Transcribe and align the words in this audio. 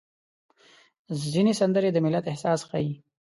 ځینې 1.31 1.53
سندرې 1.61 1.89
د 1.93 1.97
ملت 2.05 2.23
احساس 2.27 2.59
ښيي. 2.69 2.93